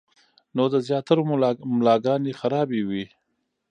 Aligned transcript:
نو 0.55 0.63
د 0.73 0.75
زياترو 0.87 1.23
ملاګانې 1.79 2.31
خرابې 2.39 2.81
وي- 2.89 3.03